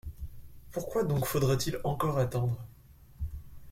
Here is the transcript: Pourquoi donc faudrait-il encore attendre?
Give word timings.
Pourquoi 0.71 1.03
donc 1.03 1.27
faudrait-il 1.27 1.77
encore 1.83 2.17
attendre? 2.17 2.57